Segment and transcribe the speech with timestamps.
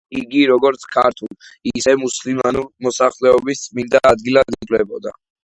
[0.19, 1.29] იგი როგორც ქართულ,
[1.71, 5.19] ისევე მუსლიმანური მოსახლეობის წმინდა ადგილად ითვლებოდა.